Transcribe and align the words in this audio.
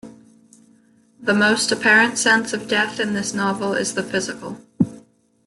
The 1.21 1.35
most 1.35 1.71
apparent 1.71 2.17
sense 2.17 2.53
of 2.53 2.67
death 2.67 2.99
in 2.99 3.13
this 3.13 3.35
novel 3.35 3.75
is 3.75 3.93
the 3.93 4.01
physical. 4.01 4.59